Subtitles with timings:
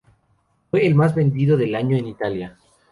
[0.71, 2.57] Fue el single más vendido del año en Italia.